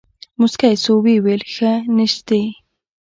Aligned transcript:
موسکى 0.39 0.71
سو 0.83 0.91
ويې 1.03 1.17
ويل 1.25 1.43
سه 1.55 1.69
نيشتې. 1.95 2.41